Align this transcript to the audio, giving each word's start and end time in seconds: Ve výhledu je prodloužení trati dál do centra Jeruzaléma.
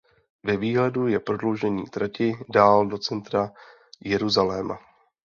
Ve 0.43 0.57
výhledu 0.57 1.07
je 1.07 1.19
prodloužení 1.19 1.83
trati 1.83 2.33
dál 2.49 2.85
do 2.87 2.97
centra 2.97 3.51
Jeruzaléma. 4.03 4.79